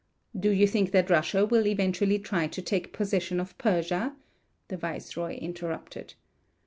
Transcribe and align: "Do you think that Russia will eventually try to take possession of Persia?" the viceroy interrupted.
"Do 0.35 0.49
you 0.49 0.65
think 0.65 0.89
that 0.93 1.11
Russia 1.11 1.45
will 1.45 1.67
eventually 1.67 2.17
try 2.17 2.47
to 2.47 2.59
take 2.63 2.91
possession 2.91 3.39
of 3.39 3.55
Persia?" 3.59 4.15
the 4.67 4.75
viceroy 4.77 5.35
interrupted. 5.37 6.15